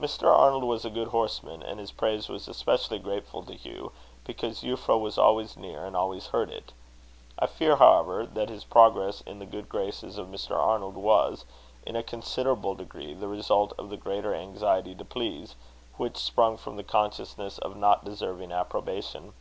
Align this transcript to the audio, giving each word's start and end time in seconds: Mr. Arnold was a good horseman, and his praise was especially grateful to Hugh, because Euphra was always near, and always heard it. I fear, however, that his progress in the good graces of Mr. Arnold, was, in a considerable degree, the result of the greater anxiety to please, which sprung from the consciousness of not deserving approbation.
Mr. 0.00 0.26
Arnold 0.34 0.64
was 0.64 0.86
a 0.86 0.88
good 0.88 1.08
horseman, 1.08 1.62
and 1.62 1.78
his 1.78 1.92
praise 1.92 2.26
was 2.30 2.48
especially 2.48 2.98
grateful 2.98 3.42
to 3.42 3.52
Hugh, 3.52 3.92
because 4.24 4.62
Euphra 4.62 4.98
was 4.98 5.18
always 5.18 5.58
near, 5.58 5.84
and 5.84 5.94
always 5.94 6.28
heard 6.28 6.48
it. 6.50 6.72
I 7.38 7.46
fear, 7.48 7.76
however, 7.76 8.24
that 8.24 8.48
his 8.48 8.64
progress 8.64 9.20
in 9.20 9.40
the 9.40 9.44
good 9.44 9.68
graces 9.68 10.16
of 10.16 10.28
Mr. 10.28 10.56
Arnold, 10.56 10.94
was, 10.94 11.44
in 11.84 11.96
a 11.96 12.02
considerable 12.02 12.76
degree, 12.76 13.12
the 13.12 13.28
result 13.28 13.74
of 13.76 13.90
the 13.90 13.98
greater 13.98 14.34
anxiety 14.34 14.94
to 14.94 15.04
please, 15.04 15.54
which 15.98 16.16
sprung 16.16 16.56
from 16.56 16.76
the 16.76 16.82
consciousness 16.82 17.58
of 17.58 17.76
not 17.76 18.06
deserving 18.06 18.50
approbation. 18.52 19.34